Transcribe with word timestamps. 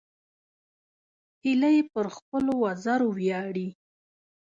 هیلۍ 1.43 1.77
پر 1.91 2.05
خپلو 2.17 2.51
وزرو 2.63 3.09
ویاړي 3.17 3.67